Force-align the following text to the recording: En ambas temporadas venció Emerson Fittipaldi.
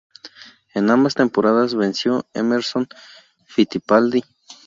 En 0.73 0.89
ambas 0.89 1.13
temporadas 1.13 1.75
venció 1.75 2.25
Emerson 2.33 2.87
Fittipaldi. 3.45 4.23